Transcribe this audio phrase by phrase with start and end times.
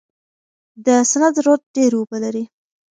[0.85, 2.43] د سند رود ډیر اوبه لري.